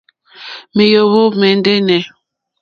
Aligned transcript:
Mèóhwò 0.75 1.21
mɛ̀ndɛ́nɛ̀. 1.39 2.01